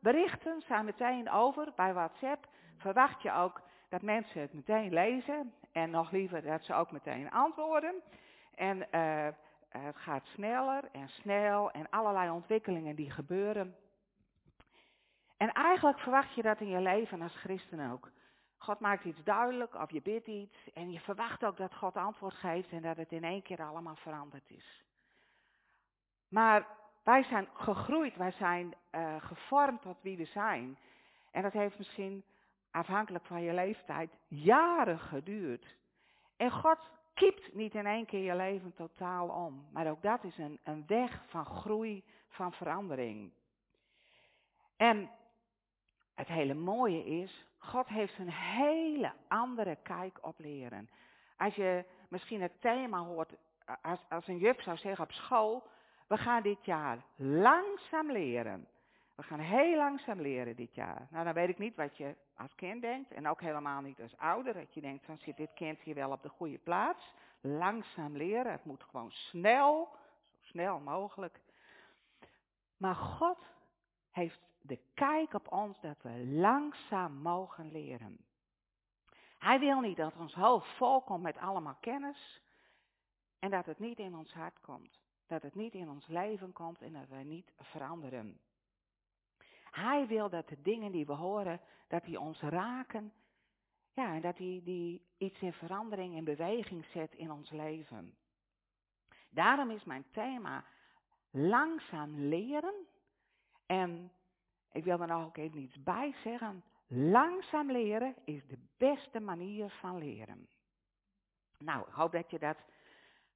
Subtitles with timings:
[0.00, 2.48] berichten staan meteen over bij WhatsApp.
[2.76, 7.30] Verwacht je ook dat mensen het meteen lezen en nog liever dat ze ook meteen
[7.30, 7.94] antwoorden.
[8.54, 9.28] En uh,
[9.68, 13.76] het gaat sneller en snel en allerlei ontwikkelingen die gebeuren.
[15.36, 18.10] En eigenlijk verwacht je dat in je leven als christen ook.
[18.56, 22.34] God maakt iets duidelijk of je bidt iets en je verwacht ook dat God antwoord
[22.34, 24.84] geeft en dat het in één keer allemaal veranderd is.
[26.28, 26.66] Maar
[27.06, 30.78] wij zijn gegroeid, wij zijn uh, gevormd tot wie we zijn.
[31.30, 32.24] En dat heeft misschien
[32.70, 35.76] afhankelijk van je leeftijd jaren geduurd.
[36.36, 36.78] En God
[37.14, 39.66] kiept niet in één keer je leven totaal om.
[39.72, 43.32] Maar ook dat is een, een weg van groei, van verandering.
[44.76, 45.10] En
[46.14, 50.90] het hele mooie is, God heeft een hele andere kijk op leren.
[51.36, 53.32] Als je misschien het thema hoort,
[53.82, 55.68] als, als een juf zou zeggen op school,
[56.06, 58.68] we gaan dit jaar langzaam leren.
[59.14, 61.06] We gaan heel langzaam leren dit jaar.
[61.10, 64.16] Nou, dan weet ik niet wat je als kind denkt en ook helemaal niet als
[64.16, 64.54] ouder.
[64.54, 67.14] Dat je denkt, dan zit dit kind hier wel op de goede plaats.
[67.40, 69.88] Langzaam leren, het moet gewoon snel,
[70.22, 71.40] zo snel mogelijk.
[72.76, 73.38] Maar God
[74.10, 78.18] heeft de kijk op ons dat we langzaam mogen leren.
[79.38, 82.40] Hij wil niet dat ons hoofd vol komt met allemaal kennis
[83.38, 85.00] en dat het niet in ons hart komt.
[85.26, 88.40] Dat het niet in ons leven komt en dat we niet veranderen.
[89.70, 93.12] Hij wil dat de dingen die we horen, dat die ons raken.
[93.92, 98.16] Ja, en dat die, die iets in verandering, in beweging zet in ons leven.
[99.30, 100.64] Daarom is mijn thema
[101.30, 102.74] langzaam leren.
[103.66, 104.12] En
[104.72, 106.64] ik wil er nog ook even iets bij zeggen.
[106.86, 110.48] Langzaam leren is de beste manier van leren.
[111.58, 112.56] Nou, ik hoop dat je dat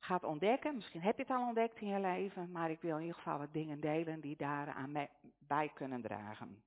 [0.01, 0.75] gaat ontdekken.
[0.75, 3.39] Misschien heb je het al ontdekt in je leven, maar ik wil in ieder geval
[3.39, 6.63] wat dingen delen die daaraan bij kunnen dragen.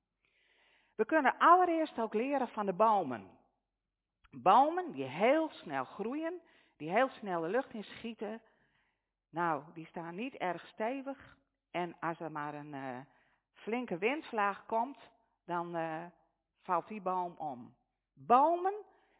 [0.95, 3.27] We kunnen allereerst ook leren van de bomen.
[4.31, 6.41] Bomen die heel snel groeien,
[6.77, 8.41] die heel snel de lucht in schieten.
[9.29, 11.37] Nou, die staan niet erg stevig.
[11.71, 12.99] En als er maar een uh,
[13.53, 14.97] flinke windvlaag komt,
[15.45, 16.05] dan uh,
[16.61, 17.75] valt die boom om.
[18.13, 18.73] Bomen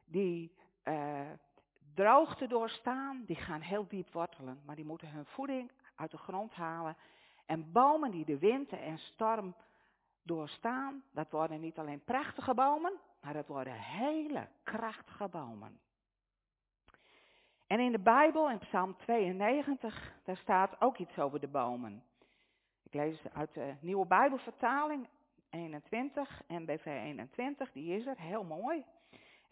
[0.05, 1.29] die uh,
[1.93, 6.53] droogte doorstaan, die gaan heel diep wortelen, maar die moeten hun voeding uit de grond
[6.53, 6.97] halen.
[7.45, 9.55] En bomen die de wind en storm
[10.23, 15.79] doorstaan, dat worden niet alleen prachtige bomen, maar dat worden hele krachtige bomen.
[17.67, 22.03] En in de Bijbel, in Psalm 92, daar staat ook iets over de bomen.
[22.83, 25.07] Ik lees uit de nieuwe Bijbelvertaling
[25.49, 28.85] 21, NBV 21, die is er, heel mooi.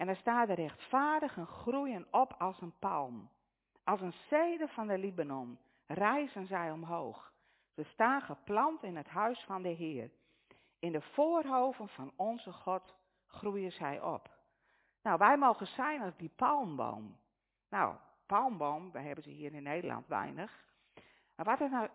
[0.02, 3.30] En er staat er rechtvaardigen groeien op als een palm.
[3.84, 7.34] Als een zede van de Libanon rijzen zij omhoog.
[7.76, 10.12] Ze staan geplant in het huis van de Heer.
[10.80, 12.96] In de voorhoven van onze God
[13.28, 14.30] groeien zij op.
[15.02, 17.18] Nou, wij mogen zijn als die palmboom.
[17.70, 17.96] Nou,
[18.26, 20.66] palmboom, wij hebben ze hier in Nederland weinig.
[21.36, 21.90] Maar wat is nou,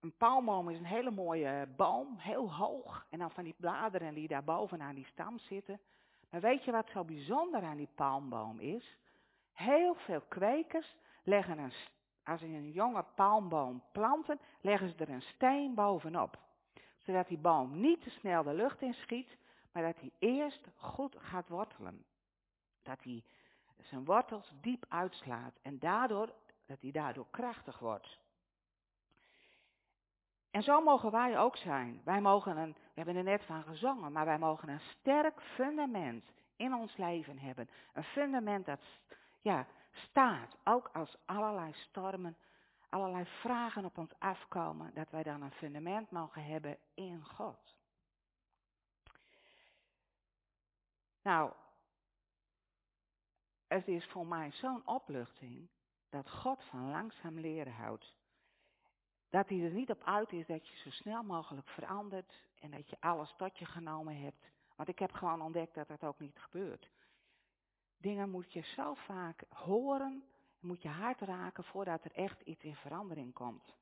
[0.00, 3.06] een palmboom is een hele mooie boom, heel hoog.
[3.10, 5.80] En dan van die bladeren die daar bovenaan die stam zitten.
[6.36, 8.96] Maar weet je wat zo bijzonder aan die palmboom is?
[9.52, 11.72] Heel veel kwekers leggen een,
[12.24, 16.38] als ze een jonge palmboom planten, leggen ze er een steen bovenop.
[16.98, 19.36] Zodat die boom niet te snel de lucht inschiet,
[19.72, 22.04] maar dat hij eerst goed gaat wortelen.
[22.82, 23.24] Dat hij
[23.82, 26.32] zijn wortels diep uitslaat en daardoor,
[26.66, 28.18] dat hij daardoor krachtig wordt.
[30.56, 32.00] En zo mogen wij ook zijn.
[32.04, 36.24] Wij mogen een, we hebben er net van gezongen, maar wij mogen een sterk fundament
[36.56, 37.68] in ons leven hebben.
[37.92, 38.80] Een fundament dat
[39.40, 42.36] ja, staat, ook als allerlei stormen,
[42.88, 47.76] allerlei vragen op ons afkomen, dat wij dan een fundament mogen hebben in God.
[51.22, 51.52] Nou,
[53.68, 55.68] het is voor mij zo'n opluchting
[56.10, 58.14] dat God van langzaam leren houdt.
[59.30, 62.90] Dat hij er niet op uit is dat je zo snel mogelijk verandert en dat
[62.90, 64.50] je alles tot je genomen hebt.
[64.76, 66.90] Want ik heb gewoon ontdekt dat dat ook niet gebeurt.
[67.96, 70.24] Dingen moet je zo vaak horen,
[70.60, 73.74] moet je hart raken voordat er echt iets in verandering komt.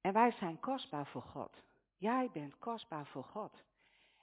[0.00, 1.62] En wij zijn kostbaar voor God.
[1.96, 3.62] Jij bent kostbaar voor God.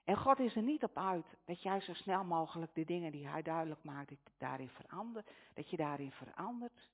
[0.04, 3.28] En God is er niet op uit dat jij zo snel mogelijk de dingen die
[3.28, 6.90] hij duidelijk maakt, daarin verandert, dat je daarin verandert.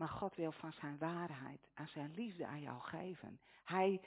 [0.00, 3.40] Maar God wil van zijn waarheid en zijn liefde aan jou geven.
[3.64, 4.00] Hij,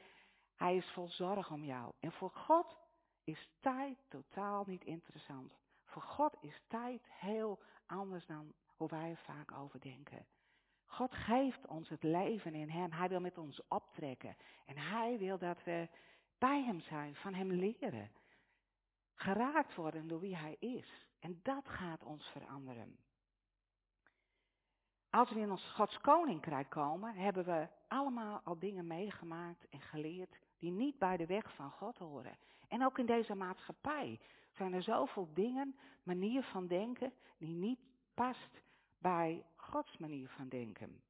[0.55, 1.93] hij is vol zorg om jou.
[1.99, 2.77] En voor God
[3.23, 5.59] is tijd totaal niet interessant.
[5.85, 10.25] Voor God is tijd heel anders dan hoe wij er vaak over denken.
[10.85, 12.91] God geeft ons het leven in Hem.
[12.91, 14.35] Hij wil met ons optrekken.
[14.65, 15.89] En Hij wil dat we
[16.37, 18.11] bij hem zijn, van hem leren.
[19.15, 21.07] Geraakt worden door wie hij is.
[21.19, 22.97] En dat gaat ons veranderen.
[25.13, 30.35] Als we in ons Gods koninkrijk komen, hebben we allemaal al dingen meegemaakt en geleerd
[30.57, 32.37] die niet bij de weg van God horen.
[32.67, 34.19] En ook in deze maatschappij
[34.51, 37.79] zijn er zoveel dingen, manier van denken, die niet
[38.13, 38.61] past
[38.97, 41.01] bij Gods manier van denken.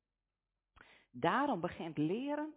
[1.12, 2.54] Daarom begint leren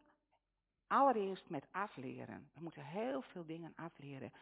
[0.86, 2.50] allereerst met afleren.
[2.54, 4.32] We moeten heel veel dingen afleren.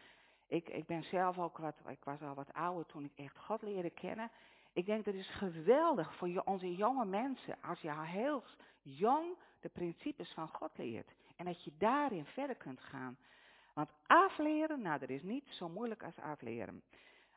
[0.47, 3.61] Ik, ik ben zelf ook wat, ik was al wat ouder toen ik echt God
[3.61, 4.31] leerde kennen.
[4.75, 8.43] Ik denk dat is geweldig voor onze jonge mensen als je heel
[8.81, 11.13] jong de principes van God leert.
[11.35, 13.17] En dat je daarin verder kunt gaan.
[13.73, 16.83] Want afleren, nou dat is niet zo moeilijk als afleren.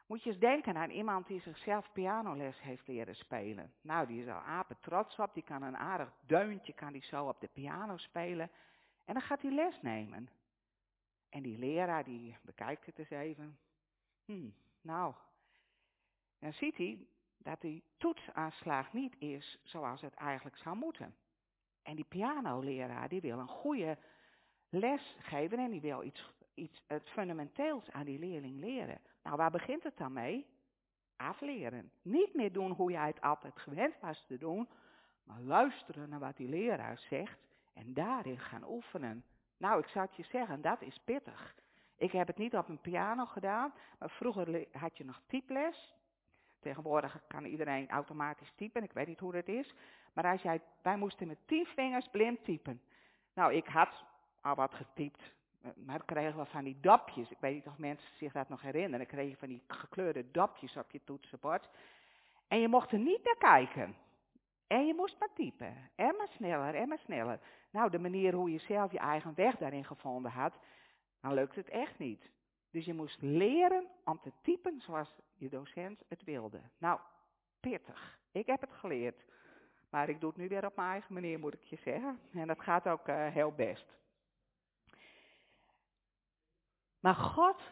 [0.07, 3.73] Moet je eens denken aan iemand die zichzelf pianoles heeft leren spelen.
[3.81, 7.29] Nou, die is al apen trots op, die kan een aardig deuntje, kan die zo
[7.29, 8.51] op de piano spelen.
[9.05, 10.29] En dan gaat hij les nemen.
[11.29, 13.59] En die leraar die bekijkt het eens even.
[14.25, 14.49] Hm,
[14.81, 15.15] nou,
[16.39, 17.07] dan ziet hij
[17.49, 21.15] dat die toetsaanslag niet is zoals het eigenlijk zou moeten.
[21.83, 23.99] En die pianoleraar die wil een goede
[24.69, 29.01] les geven en die wil iets, iets het fundamenteels aan die leerling leren.
[29.23, 30.47] Nou, waar begint het dan mee?
[31.17, 31.91] Afleren.
[32.03, 34.69] Niet meer doen hoe jij het altijd gewend was te doen,
[35.25, 37.39] maar luisteren naar wat die leraar zegt
[37.75, 39.25] en daarin gaan oefenen.
[39.57, 41.55] Nou, ik zou het je zeggen, dat is pittig.
[41.97, 45.97] Ik heb het niet op een piano gedaan, maar vroeger had je nog typles.
[46.61, 49.75] Tegenwoordig kan iedereen automatisch typen, ik weet niet hoe dat is.
[50.13, 52.81] Maar als jij, wij moesten met tien vingers blind typen.
[53.35, 54.05] Nou, ik had
[54.41, 55.33] al wat getypt,
[55.75, 57.31] maar kregen we van die dopjes.
[57.31, 58.99] Ik weet niet of mensen zich dat nog herinneren.
[58.99, 61.69] Dan kreeg je van die gekleurde dopjes op je toetsenbord.
[62.49, 63.97] En je mocht er niet naar kijken.
[64.67, 65.91] En je moest maar typen.
[65.95, 67.41] En maar sneller, en maar sneller.
[67.71, 70.59] Nou, de manier hoe je zelf je eigen weg daarin gevonden had,
[71.21, 72.31] dan lukt het echt niet.
[72.71, 76.61] Dus je moest leren om te typen zoals je docent het wilde.
[76.79, 77.01] Nou,
[77.61, 78.19] pittig.
[78.33, 79.25] Ik heb het geleerd.
[79.91, 82.21] Maar ik doe het nu weer op mijn eigen manier, moet ik je zeggen.
[82.33, 83.97] En dat gaat ook uh, heel best.
[87.01, 87.63] Maar God,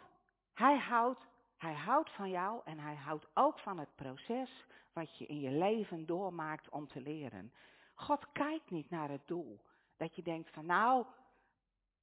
[0.52, 5.26] hij houdt, hij houdt van jou en hij houdt ook van het proces wat je
[5.26, 7.52] in je leven doormaakt om te leren.
[7.94, 9.60] God kijkt niet naar het doel.
[9.96, 11.06] Dat je denkt van nou,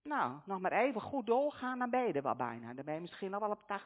[0.03, 2.73] nou, nog maar even goed doorgaan, dan ben wel bijna.
[2.73, 3.81] Dan ben je misschien al wel op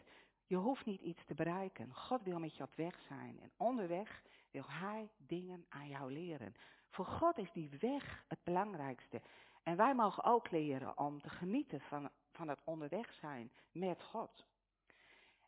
[0.00, 0.04] 80%.
[0.46, 1.94] Je hoeft niet iets te bereiken.
[1.94, 3.38] God wil met je op weg zijn.
[3.42, 6.54] En onderweg wil Hij dingen aan jou leren.
[6.90, 9.20] Voor God is die weg het belangrijkste.
[9.62, 14.44] En wij mogen ook leren om te genieten van, van het onderweg zijn met God.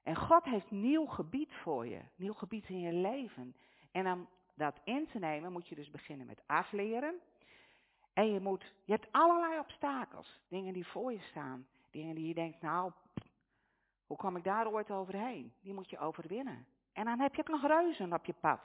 [0.03, 3.57] En God heeft nieuw gebied voor je, nieuw gebied in je leven.
[3.93, 7.21] En om dat in te nemen moet je dus beginnen met afleren.
[8.17, 12.35] En je moet, je hebt allerlei obstakels, dingen die voor je staan, dingen die je
[12.35, 12.93] denkt, nou,
[14.07, 15.53] hoe kom ik daar ooit overheen?
[15.61, 16.67] Die moet je overwinnen.
[16.93, 18.61] En dan heb je ook nog reuzen op je pad.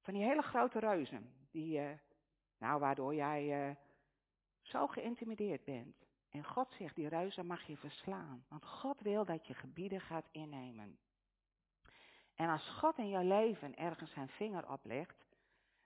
[0.00, 1.90] Van die hele grote reuzen, die, uh,
[2.58, 3.74] nou, waardoor jij uh,
[4.62, 5.96] zo geïntimideerd bent.
[6.30, 8.44] En God zegt, die reuzen mag je verslaan.
[8.48, 10.98] Want God wil dat je gebieden gaat innemen.
[12.34, 15.24] En als God in jouw leven ergens zijn vinger oplegt,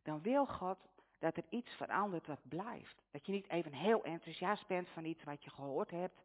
[0.03, 0.79] dan wil God
[1.21, 3.03] dat er iets verandert wat blijft.
[3.11, 6.21] Dat je niet even heel enthousiast bent van iets wat je gehoord hebt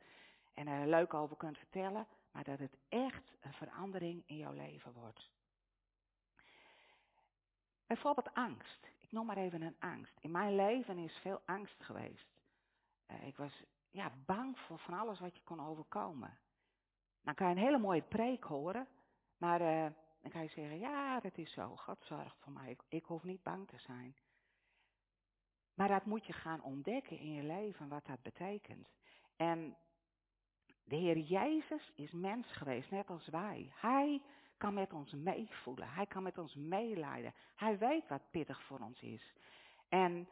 [0.54, 4.94] en er leuk over kunt vertellen, maar dat het echt een verandering in jouw leven
[4.94, 5.30] wordt.
[7.88, 8.88] Bijvoorbeeld angst.
[9.00, 10.18] Ik noem maar even een angst.
[10.20, 12.28] In mijn leven is veel angst geweest.
[13.08, 16.38] Uh, ik was ja, bang voor van alles wat je kon overkomen.
[17.22, 18.88] Dan kan je een hele mooie preek horen,
[19.38, 23.06] maar uh, dan kan je zeggen, ja, dat is zo, God zorgt voor mij, ik
[23.06, 24.16] hoef niet bang te zijn.
[25.76, 28.88] Maar dat moet je gaan ontdekken in je leven, wat dat betekent.
[29.36, 29.76] En
[30.84, 33.72] de Heer Jezus is mens geweest, net als wij.
[33.76, 34.22] Hij
[34.58, 35.90] kan met ons meevoelen.
[35.90, 37.34] Hij kan met ons meeleiden.
[37.56, 39.34] Hij weet wat pittig voor ons is.
[39.90, 40.30] En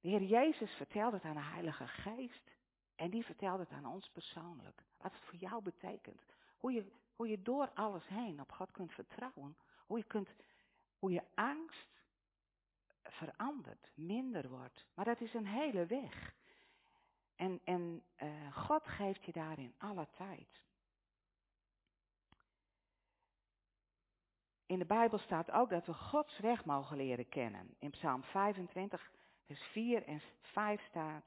[0.00, 2.56] de Heer Jezus vertelt het aan de Heilige Geest.
[2.96, 4.82] En die vertelt het aan ons persoonlijk.
[4.96, 6.22] Wat het voor jou betekent.
[6.58, 9.56] Hoe je, hoe je door alles heen op God kunt vertrouwen.
[9.86, 10.34] Hoe je, kunt,
[10.98, 11.97] hoe je angst
[13.10, 14.84] verandert, minder wordt.
[14.94, 16.34] Maar dat is een hele weg.
[17.36, 20.62] En, en uh, God geeft je daarin alle tijd.
[24.66, 27.74] In de Bijbel staat ook dat we Gods weg mogen leren kennen.
[27.78, 29.10] In Psalm 25,
[29.46, 31.24] vers 4 en 5 staat.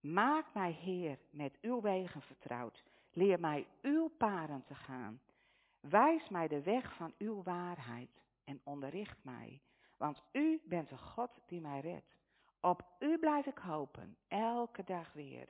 [0.00, 2.82] Maak mij, Heer, met uw wegen vertrouwd.
[3.12, 5.20] Leer mij uw paren te gaan.
[5.80, 8.10] Wijs mij de weg van uw waarheid
[8.44, 9.60] en onderricht mij.
[9.96, 12.14] Want u bent de God die mij redt.
[12.60, 15.48] Op u blijf ik hopen, elke dag weer.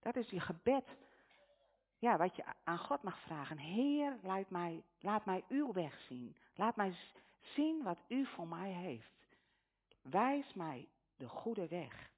[0.00, 0.96] Dat is je gebed.
[1.98, 3.58] Ja, wat je aan God mag vragen.
[3.58, 6.36] Heer, laat mij, laat mij uw weg zien.
[6.54, 6.96] Laat mij
[7.40, 9.12] zien wat u voor mij heeft.
[10.02, 12.10] Wijs mij de goede weg.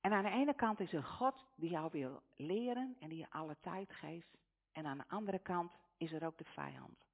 [0.00, 3.30] En aan de ene kant is er God die jou wil leren en die je
[3.30, 4.38] alle tijd geeft.
[4.72, 7.04] En aan de andere kant is er ook de vijand.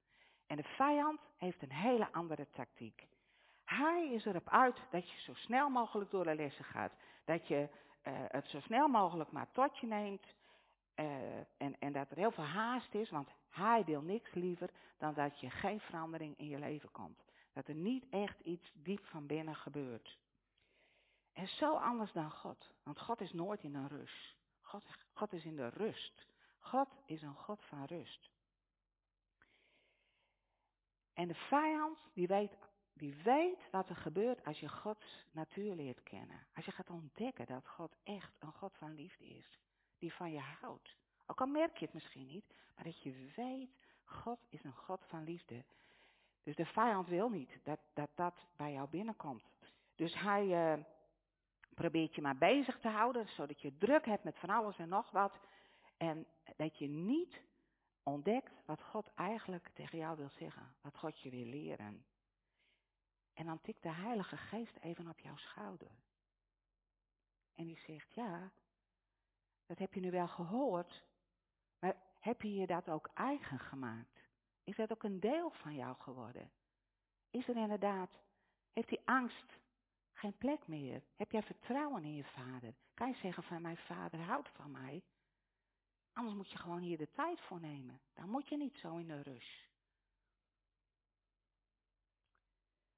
[0.47, 3.07] En de vijand heeft een hele andere tactiek.
[3.65, 6.93] Hij is erop uit dat je zo snel mogelijk door de lessen gaat.
[7.25, 7.69] Dat je
[8.03, 10.25] uh, het zo snel mogelijk maar tot je neemt.
[10.95, 15.13] Uh, en, en dat er heel veel haast is, want hij wil niks liever dan
[15.13, 17.23] dat je geen verandering in je leven komt.
[17.53, 20.17] Dat er niet echt iets diep van binnen gebeurt.
[21.33, 22.71] En zo anders dan God.
[22.83, 24.35] Want God is nooit in een rust.
[24.61, 26.27] God, God is in de rust.
[26.59, 28.29] God is een God van rust.
[31.13, 32.57] En de vijand, die weet,
[32.93, 36.47] die weet wat er gebeurt als je Gods natuur leert kennen.
[36.55, 39.59] Als je gaat ontdekken dat God echt een God van liefde is.
[39.99, 40.95] Die van je houdt.
[41.25, 43.69] Ook al merk je het misschien niet, maar dat je weet,
[44.03, 45.63] God is een God van liefde.
[46.43, 49.43] Dus de vijand wil niet dat dat, dat bij jou binnenkomt.
[49.95, 50.83] Dus hij uh,
[51.73, 55.11] probeert je maar bezig te houden, zodat je druk hebt met van alles en nog
[55.11, 55.39] wat.
[55.97, 57.41] En dat je niet
[58.03, 60.75] ontdekt wat God eigenlijk tegen jou wil zeggen.
[60.81, 62.05] Wat God je wil leren.
[63.33, 65.91] En dan tikt de Heilige Geest even op jouw schouder.
[67.55, 68.51] En die zegt, ja,
[69.65, 71.03] dat heb je nu wel gehoord,
[71.79, 74.19] maar heb je je dat ook eigen gemaakt?
[74.63, 76.51] Is dat ook een deel van jou geworden?
[77.29, 78.11] Is er inderdaad,
[78.73, 79.59] heeft die angst
[80.13, 81.03] geen plek meer?
[81.15, 82.73] Heb jij vertrouwen in je vader?
[82.93, 85.03] Kan je zeggen van mijn vader houdt van mij?
[86.13, 87.99] Anders moet je gewoon hier de tijd voor nemen.
[88.13, 89.61] Dan moet je niet zo in de rush.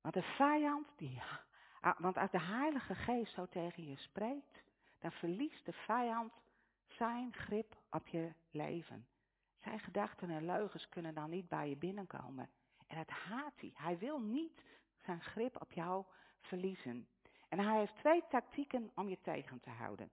[0.02, 1.22] Want de vijand, die,
[1.82, 4.64] ah, want als de Heilige Geest zo tegen je spreekt,
[5.00, 6.34] dan verliest de vijand
[6.88, 9.08] zijn grip op je leven.
[9.62, 12.50] Zijn gedachten en leugens kunnen dan niet bij je binnenkomen.
[12.88, 13.72] En dat haat hij.
[13.74, 14.64] Hij wil niet
[15.04, 16.06] zijn grip op jou
[16.42, 17.08] verliezen.
[17.50, 20.12] En hij heeft twee tactieken om je tegen te houden.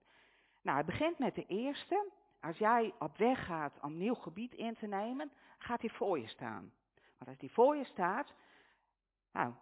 [0.61, 2.11] Nou, het begint met de eerste.
[2.43, 6.27] Als jij op weg gaat om nieuw gebied in te nemen, gaat hij voor je
[6.27, 6.73] staan.
[7.17, 8.33] Want als hij voor je staat,
[9.31, 9.53] nou,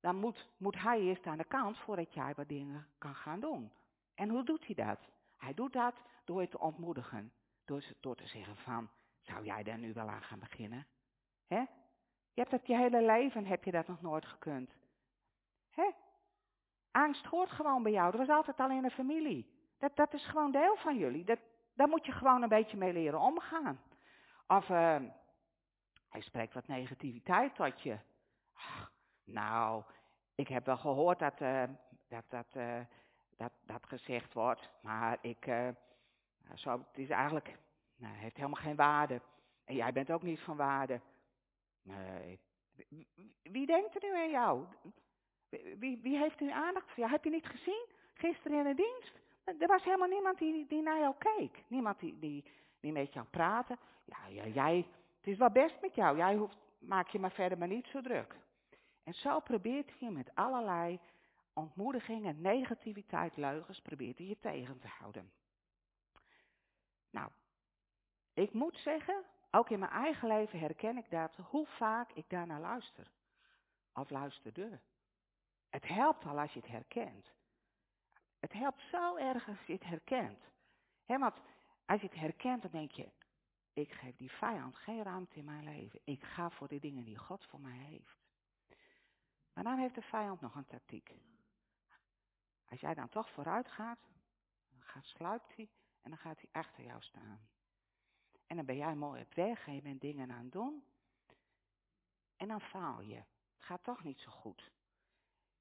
[0.00, 3.72] dan moet, moet hij eerst aan de kant voordat jij wat dingen kan gaan doen.
[4.14, 4.98] En hoe doet hij dat?
[5.36, 7.32] Hij doet dat door je te ontmoedigen.
[8.00, 8.90] Door, te zeggen van,
[9.20, 10.86] zou jij daar nu wel aan gaan beginnen?
[12.32, 14.76] Je hebt dat je hele leven, heb je dat nog nooit gekund.
[16.90, 18.10] Angst hoort gewoon bij jou.
[18.10, 19.50] Dat was altijd al in de familie.
[19.78, 21.24] Dat, dat is gewoon deel van jullie.
[21.24, 21.38] Dat,
[21.76, 23.80] daar moet je gewoon een beetje mee leren omgaan.
[24.46, 24.96] Of uh,
[26.08, 27.98] hij spreekt wat negativiteit tot je.
[29.24, 29.82] Nou,
[30.34, 31.62] ik heb wel gehoord dat, uh,
[32.08, 32.80] dat, dat, uh,
[33.36, 35.68] dat, dat gezegd wordt, maar ik, uh,
[36.54, 37.58] zo, het is eigenlijk,
[37.96, 39.20] nou, heeft helemaal geen waarde.
[39.64, 41.00] En jij bent ook niet van waarde.
[41.82, 42.40] Nee.
[42.88, 43.08] Wie,
[43.42, 44.66] wie denkt er nu aan jou?
[45.78, 47.10] Wie, wie heeft nu aandacht voor jou?
[47.10, 47.86] Heb je niet gezien?
[48.14, 49.25] Gisteren in de dienst?
[49.46, 51.64] Er was helemaal niemand die, die naar jou keek.
[51.66, 52.44] Niemand die, die,
[52.80, 53.78] die met jou praatte.
[54.04, 54.76] Ja, ja, jij,
[55.16, 56.16] het is wel best met jou.
[56.16, 58.36] Jij hoeft, maak je maar verder maar niet zo druk.
[59.04, 61.00] En zo probeert hij met allerlei
[61.52, 65.32] ontmoedigingen, negativiteit, leugens, probeert hij je tegen te houden.
[67.10, 67.30] Nou,
[68.34, 72.60] ik moet zeggen, ook in mijn eigen leven herken ik dat, hoe vaak ik daarnaar
[72.60, 73.10] luister.
[73.94, 74.80] Of luisterde.
[75.68, 77.35] Het helpt al als je het herkent.
[78.38, 80.40] Het helpt zo erg als je het herkent.
[81.04, 81.36] He, want
[81.86, 83.08] als je het herkent, dan denk je,
[83.72, 86.00] ik geef die vijand geen ruimte in mijn leven.
[86.04, 88.16] Ik ga voor de dingen die God voor mij heeft.
[89.52, 91.14] Maar dan heeft de vijand nog een tactiek.
[92.68, 93.98] Als jij dan toch vooruit gaat,
[94.68, 95.68] dan gaat, sluipt hij
[96.02, 97.48] en dan gaat hij achter jou staan.
[98.46, 100.84] En dan ben jij mooi op weg en je bent dingen aan het doen.
[102.36, 103.14] En dan faal je.
[103.14, 104.70] Het gaat toch niet zo goed.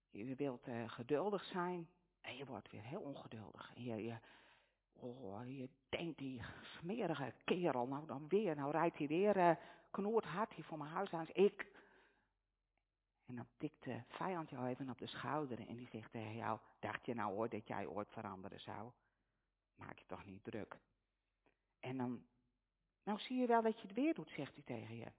[0.10, 1.90] Je wilt uh, geduldig zijn
[2.26, 3.72] en je wordt weer heel ongeduldig.
[3.76, 4.18] Je,
[4.94, 5.40] oh,
[5.90, 9.56] denkt die smerige kerel, nou dan weer, nou rijdt hij weer, uh,
[9.92, 11.28] knoort hard hier voor mijn huis aan.
[11.34, 11.68] Ik,
[13.26, 16.60] en dan tikt de vijand jou even op de schouder en die zegt tegen jou,
[16.80, 18.92] dacht je nou ooit dat jij ooit veranderen zou?
[19.76, 20.78] Maak je toch niet druk.
[21.80, 22.26] En dan,
[23.04, 25.12] nou zie je wel dat je het weer doet, zegt hij tegen je.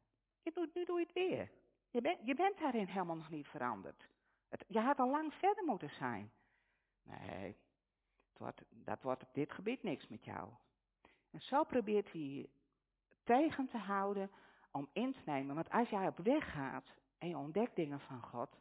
[0.42, 1.50] je doet, nu doe je het weer.
[1.90, 4.08] Je, bent je bent daarin helemaal nog niet veranderd.
[4.66, 6.32] Je had al lang verder moeten zijn.
[7.06, 7.56] Nee,
[8.70, 10.48] dat wordt op dit gebied niks met jou.
[11.30, 12.48] En zo probeert hij
[13.24, 14.30] tegen te houden
[14.70, 15.54] om in te nemen.
[15.54, 16.86] Want als jij op weg gaat
[17.18, 18.58] en je ontdekt dingen van God.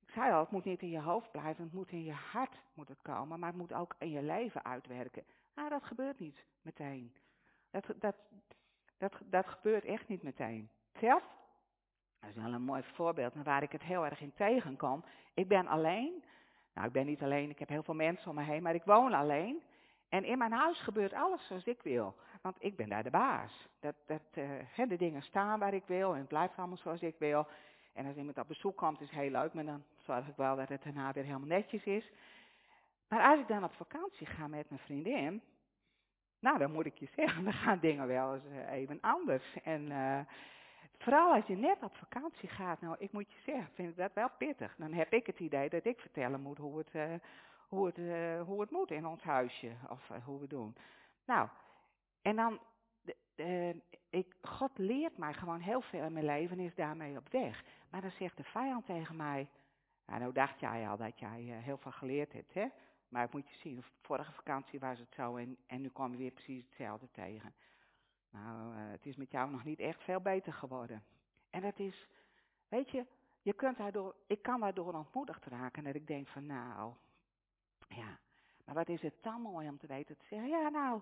[0.00, 2.60] Ik zei al, het moet niet in je hoofd blijven, het moet in je hart
[2.74, 5.24] moet het komen, maar het moet ook in je leven uitwerken.
[5.54, 7.14] Nou, dat gebeurt niet meteen.
[7.70, 8.16] Dat, dat,
[8.98, 10.70] dat, dat gebeurt echt niet meteen.
[10.92, 11.22] Zelf,
[12.20, 15.04] dat is wel een mooi voorbeeld waar ik het heel erg in tegenkom.
[15.34, 16.24] Ik ben alleen.
[16.78, 18.84] Nou, ik ben niet alleen, ik heb heel veel mensen om me heen, maar ik
[18.84, 19.62] woon alleen.
[20.08, 22.14] En in mijn huis gebeurt alles zoals ik wil.
[22.42, 23.68] Want ik ben daar de baas.
[23.80, 27.14] Dat, dat, uh, de dingen staan waar ik wil en het blijft allemaal zoals ik
[27.18, 27.46] wil.
[27.92, 30.56] En als iemand op bezoek komt, is het heel leuk, maar dan zorg ik wel
[30.56, 32.10] dat het daarna weer helemaal netjes is.
[33.08, 35.42] Maar als ik dan op vakantie ga met mijn vriendin,
[36.38, 39.44] nou dan moet ik je zeggen, dan gaan dingen wel eens eh, even anders.
[39.62, 40.20] En uh,
[40.98, 44.12] vooral als je net op vakantie gaat, nou ik moet je zeggen, vind ik dat
[44.12, 44.74] wel pittig.
[44.76, 47.14] Dan heb ik het idee dat ik vertellen moet hoe het, uh,
[47.68, 47.96] hoe het,
[48.46, 50.76] hoe het moet in ons huisje, of hoe we doen.
[51.24, 51.48] Nou,
[52.22, 52.60] en dan,
[54.10, 57.64] ik, God leert mij gewoon heel veel in mijn leven en is daarmee op weg.
[57.90, 59.48] Maar dan zegt de vijand tegen mij,
[60.06, 62.66] nou, nou dacht jij al dat jij heel veel geleerd hebt, hè?
[63.08, 66.16] Maar ik moet je zien, vorige vakantie was het zo en, en nu kwam je
[66.16, 67.54] weer precies hetzelfde tegen.
[68.30, 71.04] Nou, uh, het is met jou nog niet echt veel beter geworden.
[71.50, 72.06] En dat is,
[72.68, 73.06] weet je,
[73.42, 76.94] je kunt daardoor, ik kan daardoor ontmoedigd raken dat ik denk van nou,
[77.88, 78.18] ja,
[78.64, 81.00] maar wat is het dan mooi om te weten te zeggen, ja nou,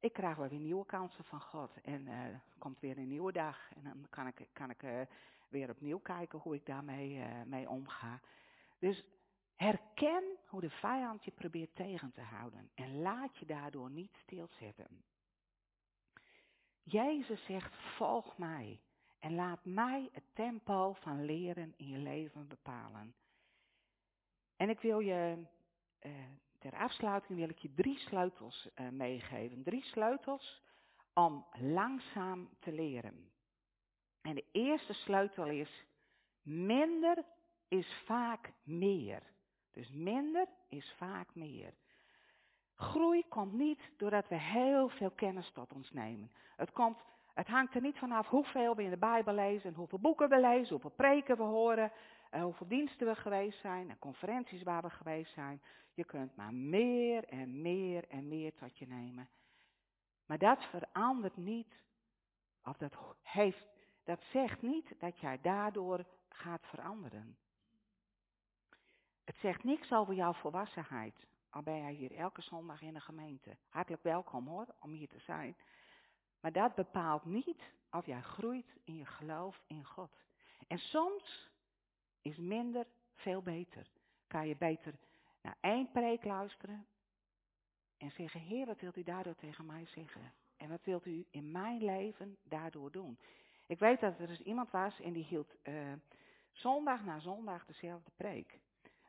[0.00, 3.32] ik krijg wel weer nieuwe kansen van God en uh, er komt weer een nieuwe
[3.32, 5.00] dag en dan kan ik, kan ik uh,
[5.48, 8.20] weer opnieuw kijken hoe ik daarmee mee omga.
[8.78, 9.04] Dus
[9.56, 15.04] Herken hoe de vijand je probeert tegen te houden en laat je daardoor niet stilzetten.
[16.88, 18.80] Jezus zegt, volg mij
[19.18, 23.14] en laat mij het tempo van leren in je leven bepalen.
[24.56, 25.46] En ik wil je,
[26.02, 26.12] uh,
[26.58, 29.62] ter afsluiting wil ik je drie sleutels uh, meegeven.
[29.62, 30.62] Drie sleutels
[31.14, 33.30] om langzaam te leren.
[34.22, 35.84] En de eerste sleutel is,
[36.42, 37.24] minder
[37.68, 39.22] is vaak meer.
[39.72, 41.74] Dus minder is vaak meer.
[42.76, 46.30] Groei komt niet doordat we heel veel kennis tot ons nemen.
[46.56, 47.02] Het, komt,
[47.34, 50.70] het hangt er niet vanaf hoeveel we in de Bijbel lezen, hoeveel boeken we lezen,
[50.70, 51.92] hoeveel preken we horen,
[52.30, 55.62] eh, hoeveel diensten we geweest zijn en conferenties waar we geweest zijn.
[55.94, 59.28] Je kunt maar meer en meer en meer tot je nemen.
[60.26, 61.80] Maar dat verandert niet,
[62.64, 63.66] of dat, heeft,
[64.04, 67.36] dat zegt niet dat jij daardoor gaat veranderen.
[69.24, 71.26] Het zegt niks over jouw volwassenheid.
[71.56, 73.56] Al ben jij hier elke zondag in de gemeente.
[73.68, 75.56] Hartelijk welkom hoor, om hier te zijn.
[76.40, 80.10] Maar dat bepaalt niet of jij groeit in je geloof in God.
[80.66, 81.50] En soms
[82.22, 83.86] is minder veel beter.
[84.26, 84.94] Kan je beter
[85.42, 86.86] naar één preek luisteren
[87.98, 90.32] en zeggen, Heer, wat wilt u daardoor tegen mij zeggen?
[90.56, 93.18] En wat wilt u in mijn leven daardoor doen?
[93.66, 95.92] Ik weet dat er dus iemand was en die hield uh,
[96.52, 98.58] zondag na zondag dezelfde preek.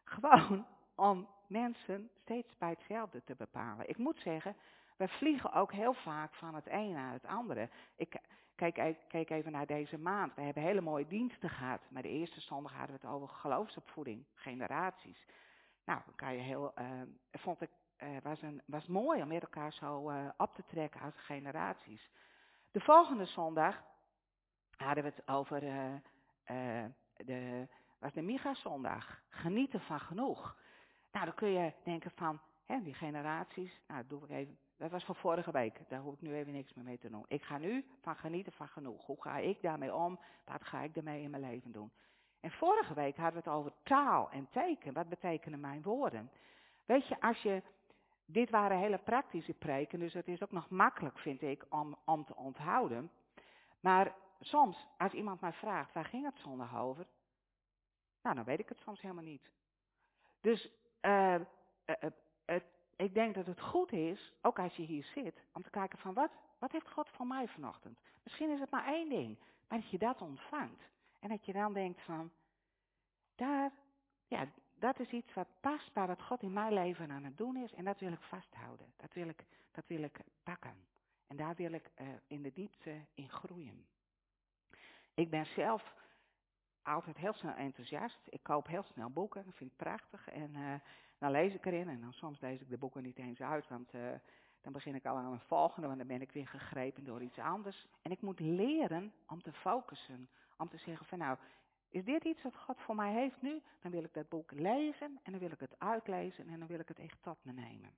[0.04, 3.90] Gewoon om mensen steeds bij hetzelfde te bepalen.
[3.90, 4.56] Ik moet zeggen,
[4.98, 7.70] we vliegen ook heel vaak van het een naar het andere.
[7.96, 8.22] Ik
[8.56, 10.36] kijk, kijk even naar deze maand.
[10.36, 11.82] We hebben hele mooie diensten gehad.
[11.90, 15.26] Maar de eerste zondag hadden we het over geloofsopvoeding, generaties.
[15.86, 19.42] Nou, dan kan je heel, uh, vond ik, uh, was, een, was mooi om met
[19.42, 22.10] elkaar zo uh, op te trekken als generaties.
[22.72, 23.84] De volgende zondag
[24.78, 25.60] hadden we het over
[27.16, 27.68] de
[28.00, 29.22] was de Miga-zondag.
[29.30, 30.58] Genieten van genoeg.
[31.12, 34.58] Nou, dan kun je denken van, hè, die generaties, nou, dat doe ik even.
[34.78, 37.26] Dat was van vorige week, daar hoef ik nu even niks meer mee te doen.
[37.28, 39.06] Ik ga nu van genieten van genoeg.
[39.06, 40.20] Hoe ga ik daarmee om?
[40.46, 41.92] Wat ga ik daarmee in mijn leven doen?
[42.40, 44.94] En vorige week hadden we het over taal en teken.
[44.94, 46.32] Wat betekenen mijn woorden?
[46.86, 47.64] Weet je, als je,
[48.26, 52.26] dit waren hele praktische preken, dus het is ook nog makkelijk, vind ik, om, om
[52.26, 53.12] te onthouden.
[53.80, 57.08] Maar soms, als iemand mij vraagt, waar ging het zondag over?
[58.22, 59.50] Nou, dan weet ik het soms helemaal niet.
[60.42, 61.36] Dus uh,
[62.96, 66.14] ik denk dat het goed is, ook als je hier zit, om te kijken van
[66.14, 68.00] wat, wat heeft God voor mij vanochtend?
[68.24, 70.84] Misschien is het maar één ding, maar dat je dat ontvangt.
[71.20, 72.32] En dat je dan denkt van,
[73.36, 73.72] daar,
[74.28, 74.48] ja,
[74.80, 77.74] dat is iets wat past bij wat God in mijn leven aan het doen is.
[77.74, 78.94] En dat wil ik vasthouden.
[78.98, 80.86] Dat wil ik, dat wil ik pakken.
[81.28, 81.92] En daar wil ik
[82.28, 83.86] in de diepte in groeien.
[85.14, 85.94] Ik ben zelf
[86.88, 88.20] altijd heel snel enthousiast.
[88.30, 90.30] Ik koop heel snel boeken, dat vind ik prachtig.
[90.30, 90.74] En uh,
[91.18, 93.94] dan lees ik erin en dan soms lees ik de boeken niet eens uit, want
[93.94, 94.10] uh,
[94.62, 97.40] dan begin ik al aan een volgende, want dan ben ik weer gegrepen door iets
[97.40, 97.88] anders.
[98.02, 101.38] En ik moet leren om te focussen, om te zeggen van nou,
[101.90, 103.62] is dit iets wat God voor mij heeft nu?
[103.82, 106.80] Dan wil ik dat boek lezen en dan wil ik het uitlezen en dan wil
[106.80, 107.92] ik het echt tot me nemen.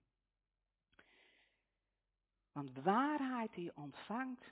[2.52, 4.52] Want waarheid die je ontvangt,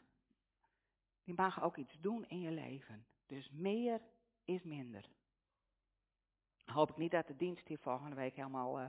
[1.23, 3.05] die mag ook iets doen in je leven.
[3.25, 4.01] Dus meer
[4.47, 5.05] is minder.
[6.65, 8.85] Hoop ik niet dat de dienst hier volgende week helemaal uh,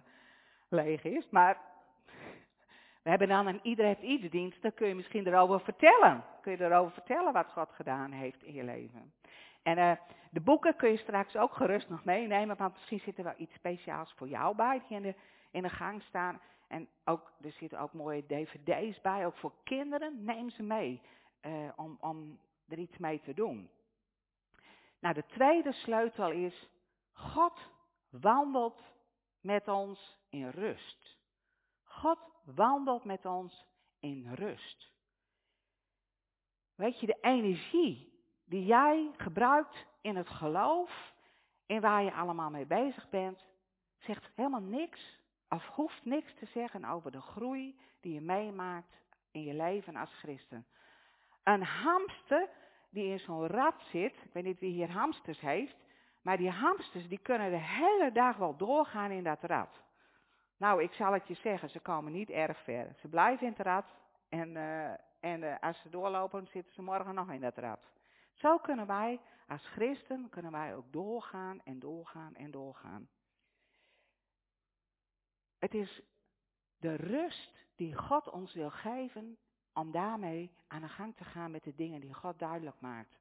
[0.69, 1.29] leeg is.
[1.31, 1.61] Maar
[3.03, 4.63] we hebben dan een Ieder heeft iets dienst.
[4.63, 6.25] Dan kun je misschien erover vertellen.
[6.41, 9.13] Kun je erover vertellen wat God gedaan heeft in je leven.
[9.63, 9.93] En uh,
[10.31, 12.57] de boeken kun je straks ook gerust nog meenemen.
[12.57, 14.83] Want misschien zit er wel iets speciaals voor jou bij.
[14.89, 15.15] Die in de,
[15.51, 16.41] in de gang staan.
[16.69, 19.27] En ook, er zitten ook mooie dvd's bij.
[19.27, 20.25] Ook voor kinderen.
[20.25, 21.01] Neem ze mee.
[21.43, 23.71] Uh, om, om er iets mee te doen.
[25.01, 26.69] Nou, de tweede sleutel is,
[27.13, 27.59] God
[28.11, 28.81] wandelt
[29.41, 31.19] met ons in rust.
[31.83, 33.65] God wandelt met ons
[34.01, 34.93] in rust.
[36.75, 38.13] Weet je, de energie
[38.45, 41.15] die jij gebruikt in het geloof
[41.67, 43.47] en waar je allemaal mee bezig bent,
[43.99, 49.43] zegt helemaal niks of hoeft niks te zeggen over de groei die je meemaakt in
[49.43, 50.67] je leven als christen.
[51.43, 52.49] Een hamster
[52.91, 55.77] die in zo'n rad zit, ik weet niet wie hier hamsters heeft,
[56.23, 59.83] maar die hamsters die kunnen de hele dag wel doorgaan in dat rad.
[60.57, 62.95] Nou, ik zal het je zeggen, ze komen niet erg ver.
[63.01, 63.87] Ze blijven in het rad
[64.29, 67.81] en, uh, en uh, als ze doorlopen zitten ze morgen nog in dat rad.
[68.33, 73.09] Zo kunnen wij als christen, kunnen wij ook doorgaan en doorgaan en doorgaan.
[75.59, 76.03] Het is
[76.79, 79.39] de rust die God ons wil geven
[79.79, 83.19] om daarmee aan de gang te gaan met de dingen die God duidelijk maakt.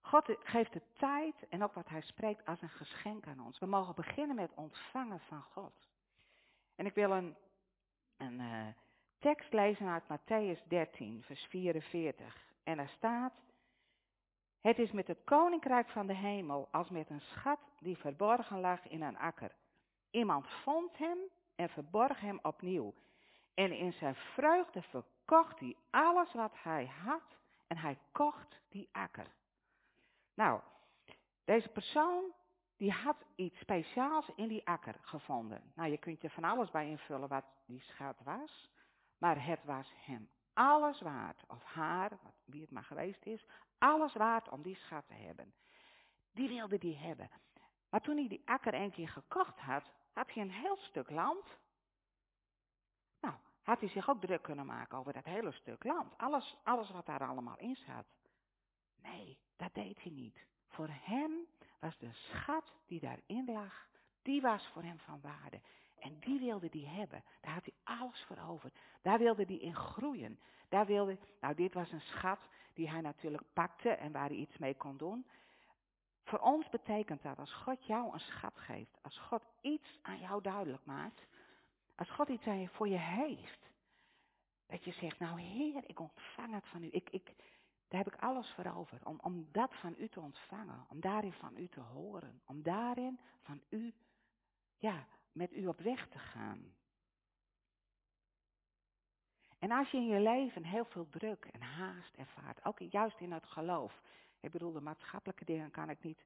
[0.00, 3.58] God geeft de tijd en ook wat hij spreekt als een geschenk aan ons.
[3.58, 5.72] We mogen beginnen met ontvangen van God.
[6.76, 7.36] En ik wil een,
[8.16, 8.66] een uh,
[9.18, 12.52] tekst lezen uit Matthäus 13, vers 44.
[12.64, 13.32] En daar staat,
[14.60, 18.88] het is met het koninkrijk van de hemel als met een schat die verborgen lag
[18.88, 19.54] in een akker.
[20.10, 21.18] Iemand vond hem
[21.54, 22.94] en verborg hem opnieuw.
[23.54, 29.26] En in zijn vreugde verkocht hij alles wat hij had en hij kocht die akker.
[30.34, 30.60] Nou,
[31.44, 32.32] deze persoon
[32.76, 35.72] die had iets speciaals in die akker gevonden.
[35.74, 38.70] Nou, je kunt er van alles bij invullen wat die schat was.
[39.18, 43.44] Maar het was hem alles waard, of haar, wie het maar geweest is,
[43.78, 45.54] alles waard om die schat te hebben.
[46.32, 47.30] Die wilde die hebben.
[47.90, 51.44] Maar toen hij die akker een keer gekocht had, had hij een heel stuk land.
[53.64, 56.18] Had hij zich ook druk kunnen maken over dat hele stuk land.
[56.18, 58.06] Alles, alles wat daar allemaal in zat.
[59.02, 60.46] Nee, dat deed hij niet.
[60.66, 61.32] Voor hem
[61.80, 63.88] was de schat die daarin lag,
[64.22, 65.60] die was voor hem van waarde.
[65.98, 67.24] En die wilde hij hebben.
[67.40, 68.70] Daar had hij alles voor over.
[69.02, 70.38] Daar wilde hij in groeien.
[70.68, 74.58] Daar wilde, nou dit was een schat die hij natuurlijk pakte en waar hij iets
[74.58, 75.26] mee kon doen.
[76.24, 80.42] Voor ons betekent dat als God jou een schat geeft, als God iets aan jou
[80.42, 81.26] duidelijk maakt,
[81.94, 83.70] als God iets voor je heeft,
[84.66, 86.88] dat je zegt, nou Heer, ik ontvang het van u.
[86.90, 87.34] Ik, ik,
[87.88, 89.06] daar heb ik alles voor over.
[89.06, 90.86] Om, om dat van u te ontvangen.
[90.88, 92.40] Om daarin van u te horen.
[92.46, 93.94] Om daarin van u,
[94.78, 96.74] ja, met u op weg te gaan.
[99.58, 103.32] En als je in je leven heel veel druk en haast ervaart, ook juist in
[103.32, 104.02] het geloof.
[104.40, 106.24] Ik bedoel, de maatschappelijke dingen kan ik niet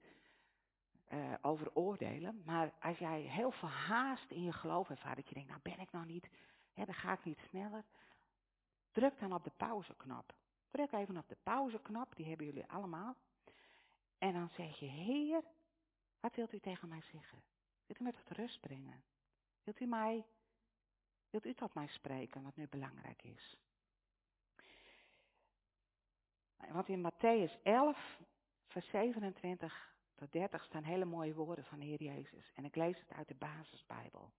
[1.09, 2.43] uh, over oordelen.
[2.45, 5.79] Maar als jij heel veel haast in je geloof ervaart, dat je denkt, nou ben
[5.79, 6.29] ik nog niet,
[6.73, 7.85] hè, dan ga ik niet sneller.
[8.93, 10.35] Druk dan op de pauzeknop.
[10.71, 13.17] Druk even op de pauzeknop, die hebben jullie allemaal.
[14.19, 15.43] En dan zeg je, Heer,
[16.21, 17.43] wat wilt u tegen mij zeggen?
[17.87, 19.03] Wilt u mij tot rust brengen?
[19.63, 20.25] Wilt u mij,
[21.31, 23.57] wilt u tot mij spreken, wat nu belangrijk is?
[26.73, 28.19] Want in Matthäus 11,
[28.67, 32.53] vers 27 tot 30 staan hele mooie woorden van de Heer Jezus.
[32.55, 34.31] En ik lees het uit de basisbijbel.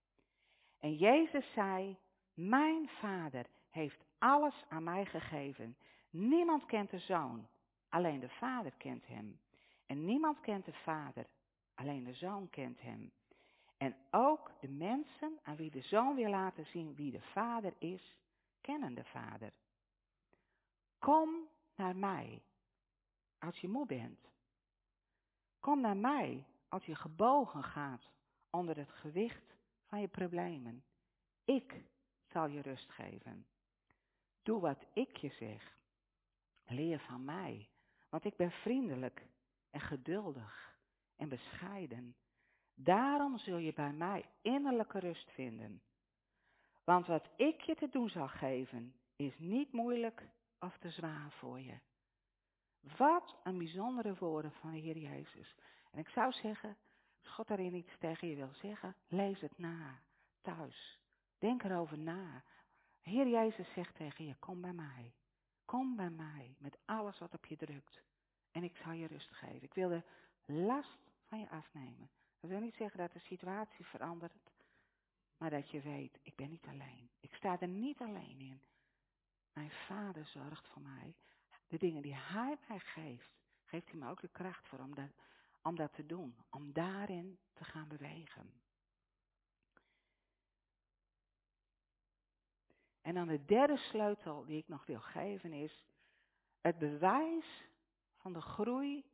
[0.78, 1.96] En Jezus zei,
[2.34, 5.76] mijn vader heeft alles aan mij gegeven.
[6.10, 7.48] Niemand kent de zoon,
[7.88, 9.40] alleen de vader kent hem.
[9.86, 11.26] En niemand kent de vader,
[11.74, 13.12] alleen de zoon kent hem.
[13.76, 18.16] En ook de mensen aan wie de zoon wil laten zien wie de vader is,
[18.60, 19.52] kennen de vader.
[20.98, 22.42] Kom naar mij
[23.38, 24.29] als je moe bent.
[25.60, 28.08] Kom naar mij als je gebogen gaat
[28.50, 29.54] onder het gewicht
[29.86, 30.84] van je problemen.
[31.44, 31.82] Ik
[32.28, 33.46] zal je rust geven.
[34.42, 35.78] Doe wat ik je zeg.
[36.66, 37.68] Leer van mij,
[38.08, 39.26] want ik ben vriendelijk
[39.70, 40.78] en geduldig
[41.16, 42.16] en bescheiden.
[42.74, 45.82] Daarom zul je bij mij innerlijke rust vinden.
[46.84, 51.60] Want wat ik je te doen zal geven, is niet moeilijk of te zwaar voor
[51.60, 51.78] je.
[52.96, 55.54] Wat een bijzondere woorden van de Heer Jezus.
[55.90, 56.76] En ik zou zeggen,
[57.22, 60.00] als God daarin iets tegen je wil zeggen, lees het na,
[60.40, 60.98] thuis.
[61.38, 62.44] Denk erover na.
[63.02, 65.14] Heer Jezus zegt tegen je, kom bij mij.
[65.64, 68.02] Kom bij mij met alles wat op je drukt.
[68.50, 69.62] En ik zal je rust geven.
[69.62, 70.02] Ik wil de
[70.46, 72.10] last van je afnemen.
[72.40, 74.52] Dat wil niet zeggen dat de situatie verandert,
[75.36, 77.10] maar dat je weet, ik ben niet alleen.
[77.20, 78.60] Ik sta er niet alleen in.
[79.52, 81.14] Mijn vader zorgt voor mij.
[81.70, 83.30] De dingen die hij mij geeft,
[83.64, 85.10] geeft hij me ook de kracht voor om dat,
[85.62, 86.34] om dat te doen.
[86.50, 88.52] Om daarin te gaan bewegen.
[93.00, 95.84] En dan de derde sleutel die ik nog wil geven is,
[96.60, 97.64] het bewijs
[98.16, 99.04] van de groei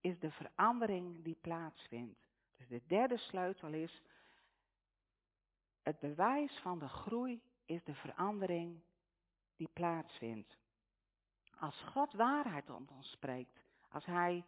[0.00, 2.28] is de verandering die plaatsvindt.
[2.56, 4.02] Dus de derde sleutel is,
[5.82, 8.82] het bewijs van de groei is de verandering
[9.56, 10.56] die plaatsvindt.
[11.58, 14.44] Als God waarheid om ons spreekt, als Hij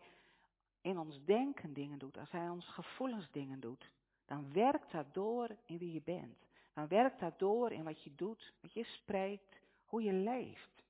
[0.81, 3.90] in ons denken dingen doet, als Hij ons gevoelens dingen doet,
[4.25, 6.47] dan werkt dat door in wie je bent.
[6.73, 10.83] Dan werkt dat door in wat je doet, wat je spreekt, hoe je leeft.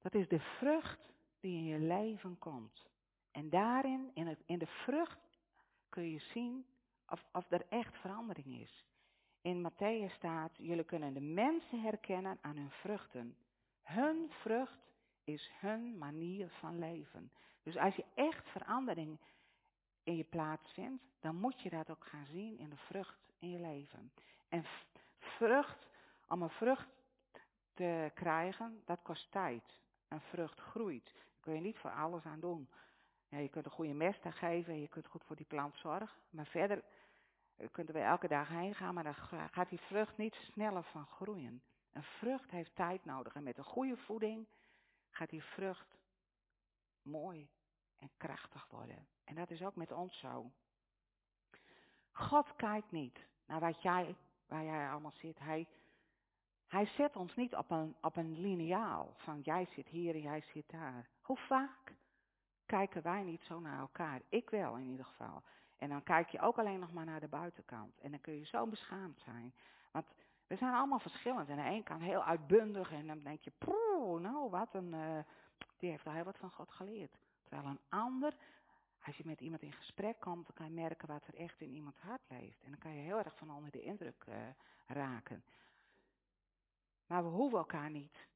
[0.00, 2.86] Dat is de vrucht die in je leven komt.
[3.30, 5.38] En daarin, in, het, in de vrucht,
[5.88, 6.66] kun je zien
[7.08, 8.84] of, of er echt verandering is.
[9.40, 13.36] In Matthäus staat, jullie kunnen de mensen herkennen aan hun vruchten.
[13.84, 14.78] Hun vrucht
[15.24, 17.32] is hun manier van leven.
[17.62, 19.20] Dus als je echt verandering
[20.02, 23.50] in je plaats vindt, dan moet je dat ook gaan zien in de vrucht in
[23.50, 24.12] je leven.
[24.48, 24.64] En
[25.18, 25.88] vrucht,
[26.28, 26.88] om een vrucht
[27.74, 29.78] te krijgen, dat kost tijd.
[30.08, 31.12] Een vrucht groeit.
[31.14, 32.68] Daar kun je niet voor alles aan doen.
[33.28, 36.18] Ja, je kunt een goede mest geven en je kunt goed voor die plant zorgen.
[36.30, 36.84] Maar verder
[37.70, 39.14] kunt er elke dag heen gaan, maar dan
[39.50, 41.62] gaat die vrucht niet sneller van groeien.
[41.94, 44.46] Een vrucht heeft tijd nodig en met een goede voeding
[45.10, 45.98] gaat die vrucht
[47.02, 47.48] mooi
[47.98, 49.06] en krachtig worden.
[49.24, 50.50] En dat is ook met ons zo.
[52.12, 55.38] God kijkt niet naar wat jij, waar jij allemaal zit.
[55.38, 55.66] Hij,
[56.66, 60.40] hij zet ons niet op een, op een lineaal van jij zit hier en jij
[60.40, 61.08] zit daar.
[61.22, 61.94] Hoe vaak
[62.66, 64.20] kijken wij niet zo naar elkaar?
[64.28, 65.42] Ik wel in ieder geval.
[65.76, 67.98] En dan kijk je ook alleen nog maar naar de buitenkant.
[67.98, 69.54] En dan kun je zo beschaamd zijn.
[69.90, 70.06] Want
[70.46, 71.48] we zijn allemaal verschillend.
[71.48, 75.18] En de een kan heel uitbundig en dan denk je, poeh, nou wat een, uh,
[75.76, 77.18] die heeft al heel wat van God geleerd.
[77.44, 78.36] Terwijl een ander,
[79.02, 81.70] als je met iemand in gesprek komt, dan kan je merken wat er echt in
[81.70, 82.62] iemands hart leeft.
[82.62, 84.34] En dan kan je heel erg van onder de indruk uh,
[84.86, 85.44] raken.
[87.06, 88.28] Maar we hoeven elkaar niet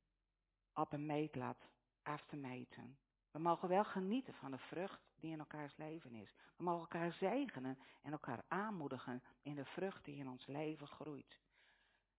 [0.75, 1.59] op een meetlat
[2.03, 2.99] af te meten.
[3.31, 6.35] We mogen wel genieten van de vrucht die in elkaars leven is.
[6.57, 11.39] We mogen elkaar zegenen en elkaar aanmoedigen in de vrucht die in ons leven groeit.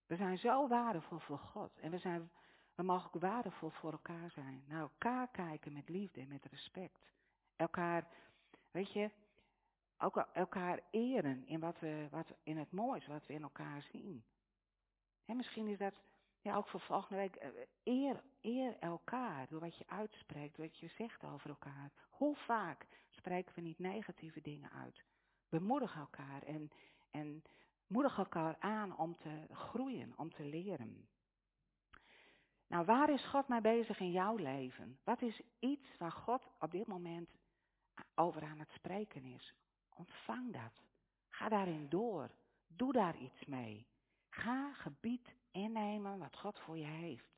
[0.10, 2.32] We zijn zo waardevol voor God en we, zijn,
[2.76, 4.64] we mogen ook waardevol voor elkaar zijn.
[4.68, 7.00] Naar elkaar kijken met liefde en met respect.
[7.56, 8.08] Elkaar,
[8.72, 9.12] weet je,
[9.98, 14.24] ook elkaar eren in, wat we, wat, in het moois wat we in elkaar zien.
[15.26, 15.94] En misschien is dat
[16.42, 17.36] ja, ook voor volgende week.
[17.36, 17.50] Eh,
[17.84, 21.92] eer, eer elkaar door wat je uitspreekt, wat je zegt over elkaar.
[22.10, 25.04] Hoe vaak spreken we niet negatieve dingen uit?
[25.50, 26.72] Bemoedig elkaar en,
[27.12, 27.44] en
[27.90, 31.08] moedig elkaar aan om te groeien, om te leren.
[32.68, 35.00] Nou, waar is God mee bezig in jouw leven?
[35.04, 37.30] Wat is iets waar God op dit moment
[38.16, 39.54] over aan het spreken is?
[39.90, 40.84] Ontvang dat.
[41.30, 42.32] Ga daarin door.
[42.68, 43.88] Doe daar iets mee.
[44.30, 47.30] Ga gebied innemen wat God voor je heeft.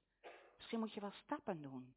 [0.58, 1.96] Misschien moet je wel stappen doen.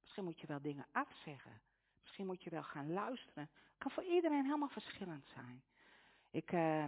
[0.00, 1.60] Misschien moet je wel dingen afzeggen.
[2.00, 3.50] Misschien moet je wel gaan luisteren.
[3.52, 5.62] Het kan voor iedereen helemaal verschillend zijn.
[6.30, 6.84] Ik, uh,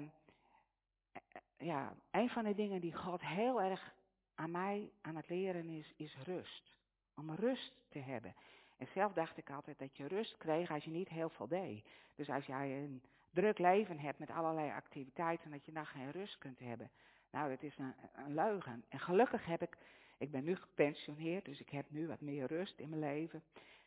[1.59, 3.95] ja, een van de dingen die God heel erg
[4.35, 6.73] aan mij aan het leren is, is rust.
[7.17, 8.35] Om rust te hebben.
[8.77, 11.85] En zelf dacht ik altijd dat je rust kreeg als je niet heel veel deed.
[12.15, 16.39] Dus als jij een druk leven hebt met allerlei activiteiten, dat je dan geen rust
[16.39, 16.91] kunt hebben.
[17.31, 17.95] Nou, dat is een,
[18.35, 18.85] leugen.
[18.89, 19.77] En gelukkig heb ik,
[20.19, 23.43] ik ben nu gepensioneerd, dus ik heb nu wat meer rust in mijn leven.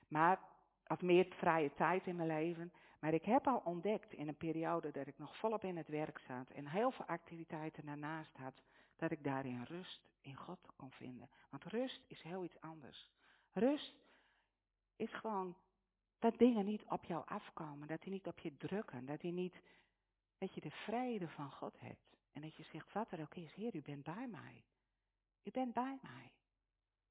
[0.08, 0.40] Maar,
[0.88, 2.72] of meer vrije tijd in mijn leven.
[3.08, 6.20] Maar ik heb al ontdekt in een periode dat ik nog volop in het werk
[6.20, 8.62] zat en heel veel activiteiten daarnaast had,
[8.96, 11.30] dat ik daarin rust in God kon vinden.
[11.50, 13.10] Want rust is heel iets anders.
[13.52, 13.96] Rust
[14.96, 15.58] is gewoon
[16.20, 19.62] dat dingen niet op jou afkomen, dat die niet op je drukken, dat, die niet,
[20.38, 22.18] dat je de vrede van God hebt.
[22.32, 24.64] En dat je zegt, wat er ook is, Heer, u bent bij mij.
[25.44, 26.32] U bent bij mij.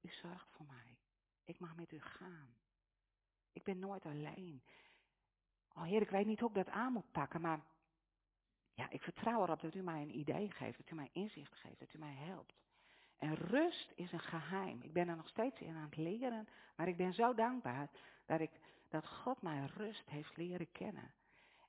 [0.01, 0.97] U zorgt voor mij.
[1.43, 2.55] Ik mag met u gaan.
[3.53, 4.61] Ik ben nooit alleen.
[5.77, 7.59] Oh Heer, ik weet niet hoe ik dat aan moet pakken, maar
[8.73, 11.79] ja, ik vertrouw erop dat u mij een idee geeft, dat u mij inzicht geeft,
[11.79, 12.53] dat u mij helpt.
[13.17, 14.81] En rust is een geheim.
[14.81, 17.89] Ik ben er nog steeds in aan het leren, maar ik ben zo dankbaar
[18.25, 18.51] dat, ik,
[18.89, 21.11] dat God mij rust heeft leren kennen.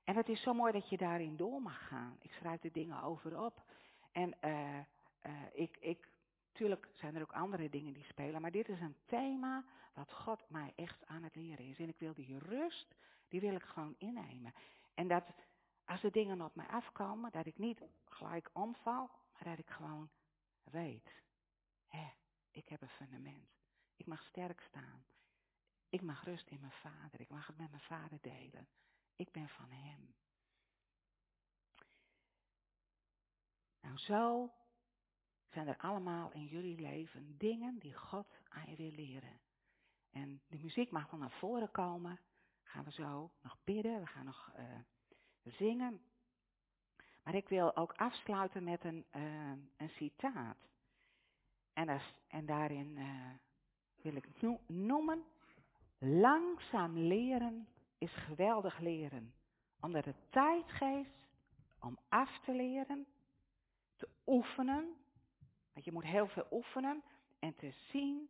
[0.05, 2.17] En het is zo mooi dat je daarin door mag gaan.
[2.21, 3.63] Ik schrijf de dingen over op.
[4.13, 4.79] En uh,
[5.53, 6.09] ik, ik,
[6.93, 10.73] zijn er ook andere dingen die spelen, maar dit is een thema wat God mij
[10.77, 11.79] echt aan het leren is.
[11.79, 12.95] En ik wil die rust,
[13.29, 14.55] die wil ik gewoon innemen.
[14.95, 15.25] En dat
[15.85, 20.11] als de dingen op mij afkomen, dat ik niet gelijk omval, maar dat ik gewoon
[20.63, 21.23] weet.
[21.87, 22.13] Hé,
[22.51, 23.51] ik heb een fundament.
[23.97, 25.05] Ik mag sterk staan.
[25.89, 27.21] Ik mag rust in mijn vader.
[27.21, 28.69] Ik mag het met mijn vader delen.
[29.17, 30.15] Ik ben van hem.
[33.81, 34.53] Nou, zo
[35.49, 39.41] zijn er allemaal in jullie leven dingen die God aan je wil leren.
[40.11, 42.21] En de muziek mag dan naar voren komen.
[42.69, 44.65] Gaan we zo nog bidden, we gaan nog uh,
[45.43, 46.01] zingen.
[47.23, 50.57] Maar ik wil ook afsluiten met een, uh, een citaat.
[51.73, 53.31] En, en daarin uh,
[54.03, 54.29] wil ik
[54.67, 55.25] noemen,
[55.99, 59.35] langzaam leren is geweldig leren.
[59.81, 61.29] Omdat het tijd geeft
[61.81, 63.07] om af te leren,
[63.97, 64.97] te oefenen.
[65.73, 67.03] Want je moet heel veel oefenen
[67.39, 68.29] en te zien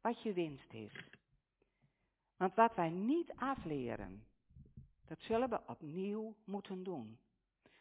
[0.00, 1.08] wat je winst is.
[2.36, 4.24] Want wat wij niet afleren,
[5.06, 7.18] dat zullen we opnieuw moeten doen.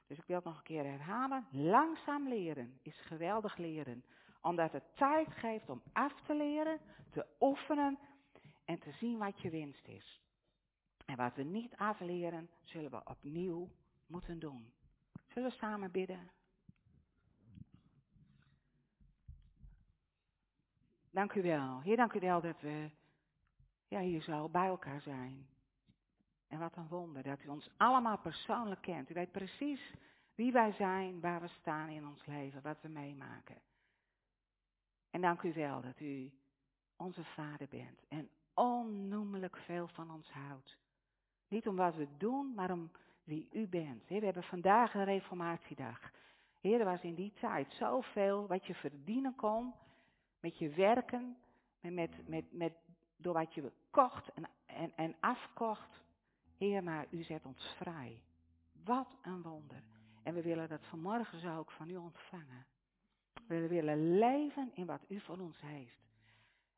[0.08, 1.48] Dus ik wil het nog een keer herhalen.
[1.52, 4.04] Langzaam leren is geweldig leren.
[4.42, 8.00] Omdat het tijd geeft om af te leren, te oefenen
[8.66, 10.22] en te zien wat je winst is.
[11.06, 13.70] En wat we niet afleren, zullen we opnieuw
[14.08, 14.74] moeten doen.
[15.28, 16.32] Zullen we samen bidden?
[21.12, 21.82] Dank u wel.
[21.82, 22.90] Heer, dank u wel dat we
[23.96, 25.48] ja, hier zo bij elkaar zijn.
[26.48, 29.10] En wat een wonder dat u ons allemaal persoonlijk kent.
[29.10, 29.94] U weet precies
[30.36, 33.62] wie wij zijn, waar we staan in ons leven, wat we meemaken.
[35.10, 36.32] En dank u wel dat u
[36.96, 40.78] onze vader bent en onnoemelijk veel van ons houdt.
[41.48, 42.92] Niet om wat we doen, maar om
[43.24, 44.08] wie u bent.
[44.08, 46.12] we hebben vandaag een reformatiedag.
[46.62, 49.74] Heer, er was in die tijd zoveel wat je verdienen kon
[50.40, 51.38] met je werken,
[51.80, 52.74] met, met, met
[53.18, 56.04] door wat je kocht en, en, en afkocht.
[56.58, 58.22] Heer, maar u zet ons vrij.
[58.84, 59.84] Wat een wonder.
[60.24, 62.66] En we willen dat vanmorgen zo ook van u ontvangen.
[63.48, 66.04] We willen leven in wat u voor ons heeft.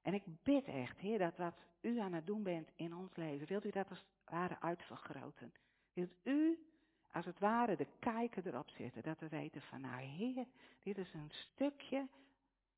[0.01, 3.47] En ik bid echt, Heer, dat wat u aan het doen bent in ons leven,
[3.47, 5.53] wilt u dat als het ware uitvergroten.
[5.93, 6.67] Wilt u
[7.11, 10.45] als het ware de kijker erop zetten, dat we weten van, nou Heer,
[10.79, 12.07] dit is een stukje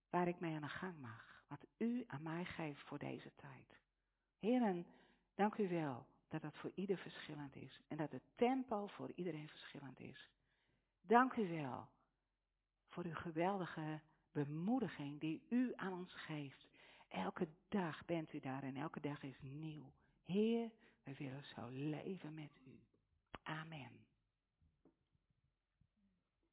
[0.09, 1.28] waar ik mee aan de gang mag.
[1.49, 3.79] Wat u aan mij geeft voor deze tijd.
[4.39, 4.85] Heren,
[5.35, 7.79] dank u wel dat het voor ieder verschillend is.
[7.88, 10.29] En dat het tempo voor iedereen verschillend is.
[11.01, 11.88] Dank u wel
[12.88, 16.67] voor uw geweldige bemoediging die u aan ons geeft.
[17.07, 19.91] Elke dag bent u daar en elke dag is nieuw.
[20.25, 20.71] Heer,
[21.03, 22.79] we willen zo leven met u.
[23.43, 24.08] Amen.